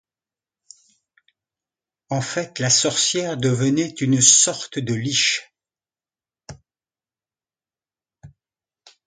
[2.09, 5.53] En fait, la sorcière devenait une sorte de liche.